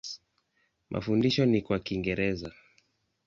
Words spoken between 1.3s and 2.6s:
ni kwa Kiingereza.